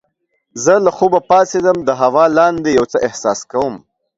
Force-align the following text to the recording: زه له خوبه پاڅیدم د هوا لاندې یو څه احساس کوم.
زه 0.63 0.73
له 0.85 0.91
خوبه 0.97 1.19
پاڅیدم 1.29 1.77
د 1.83 1.89
هوا 2.01 2.25
لاندې 2.37 2.69
یو 2.77 2.85
څه 2.91 2.97
احساس 3.07 3.39
کوم. 3.51 3.75